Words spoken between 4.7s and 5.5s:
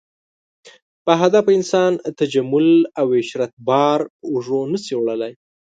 نه شي وړلی.